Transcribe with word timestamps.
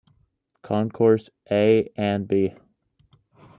Concourse 0.63 1.29
A 1.51 1.91
and 1.95 2.27
B. 2.27 2.55